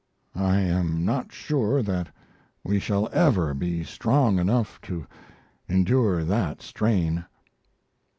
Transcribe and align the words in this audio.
I 0.33 0.59
am 0.61 1.05
not 1.05 1.31
sure 1.31 1.83
that 1.83 2.07
we 2.63 2.79
shall 2.79 3.07
ever 3.13 3.53
be 3.53 3.83
strong 3.83 4.39
enough 4.39 4.81
to 4.81 5.05
endure 5.67 6.23
that 6.23 6.63
strain. 6.63 7.25